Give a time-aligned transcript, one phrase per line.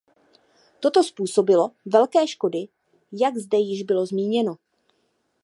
[0.79, 2.67] Toto způsobilo velké škody,
[3.11, 4.55] jak zde již bylo zmíněno.